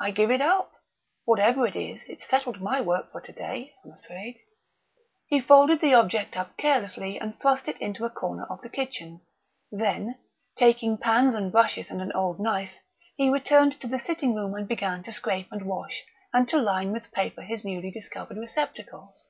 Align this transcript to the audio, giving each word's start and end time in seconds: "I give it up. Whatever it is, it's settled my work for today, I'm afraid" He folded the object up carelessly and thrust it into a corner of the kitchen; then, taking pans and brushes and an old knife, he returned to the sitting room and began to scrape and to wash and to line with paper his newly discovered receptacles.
"I 0.00 0.10
give 0.10 0.30
it 0.30 0.40
up. 0.40 0.72
Whatever 1.26 1.66
it 1.66 1.76
is, 1.76 2.04
it's 2.04 2.26
settled 2.26 2.62
my 2.62 2.80
work 2.80 3.12
for 3.12 3.20
today, 3.20 3.74
I'm 3.84 3.92
afraid" 3.92 4.40
He 5.28 5.38
folded 5.38 5.82
the 5.82 5.92
object 5.92 6.34
up 6.34 6.56
carelessly 6.56 7.20
and 7.20 7.38
thrust 7.38 7.68
it 7.68 7.76
into 7.76 8.06
a 8.06 8.10
corner 8.10 8.44
of 8.44 8.62
the 8.62 8.70
kitchen; 8.70 9.20
then, 9.70 10.18
taking 10.56 10.96
pans 10.96 11.34
and 11.34 11.52
brushes 11.52 11.90
and 11.90 12.00
an 12.00 12.12
old 12.14 12.40
knife, 12.40 12.72
he 13.18 13.28
returned 13.28 13.78
to 13.82 13.86
the 13.86 13.98
sitting 13.98 14.34
room 14.34 14.54
and 14.54 14.66
began 14.66 15.02
to 15.02 15.12
scrape 15.12 15.52
and 15.52 15.60
to 15.60 15.66
wash 15.66 16.06
and 16.32 16.48
to 16.48 16.56
line 16.56 16.90
with 16.90 17.12
paper 17.12 17.42
his 17.42 17.62
newly 17.62 17.90
discovered 17.90 18.38
receptacles. 18.38 19.26